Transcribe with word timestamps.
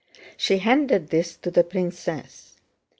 She 0.35 0.57
handed 0.57 1.11
this 1.11 1.35
to 1.37 1.51
the 1.51 1.63
princess. 1.63 2.55